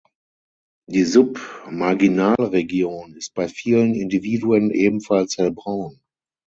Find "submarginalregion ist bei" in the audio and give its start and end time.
1.03-3.47